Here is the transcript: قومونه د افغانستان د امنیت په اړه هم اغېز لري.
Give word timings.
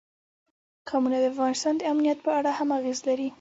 قومونه 0.87 1.17
د 1.21 1.25
افغانستان 1.33 1.73
د 1.77 1.81
امنیت 1.93 2.19
په 2.25 2.31
اړه 2.39 2.51
هم 2.57 2.69
اغېز 2.79 2.99
لري. 3.09 3.29